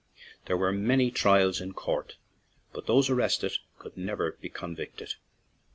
[0.47, 2.15] There were many trials in court,
[2.73, 5.13] but those arrested could never be convicted.